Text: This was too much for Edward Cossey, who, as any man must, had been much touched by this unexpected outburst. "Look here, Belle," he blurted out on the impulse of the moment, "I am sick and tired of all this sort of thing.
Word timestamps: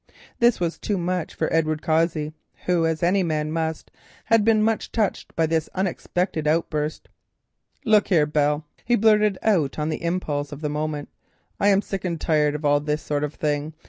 This 0.39 0.59
was 0.59 0.79
too 0.79 0.97
much 0.97 1.35
for 1.35 1.47
Edward 1.53 1.83
Cossey, 1.83 2.33
who, 2.65 2.87
as 2.87 3.03
any 3.03 3.21
man 3.21 3.51
must, 3.51 3.91
had 4.25 4.43
been 4.43 4.63
much 4.63 4.91
touched 4.91 5.35
by 5.35 5.45
this 5.45 5.69
unexpected 5.75 6.47
outburst. 6.47 7.07
"Look 7.85 8.07
here, 8.07 8.25
Belle," 8.25 8.65
he 8.83 8.95
blurted 8.95 9.37
out 9.43 9.77
on 9.77 9.89
the 9.89 10.01
impulse 10.03 10.51
of 10.51 10.61
the 10.61 10.69
moment, 10.69 11.09
"I 11.59 11.67
am 11.67 11.83
sick 11.83 12.03
and 12.03 12.19
tired 12.19 12.55
of 12.55 12.65
all 12.65 12.79
this 12.79 13.03
sort 13.03 13.23
of 13.23 13.35
thing. 13.35 13.75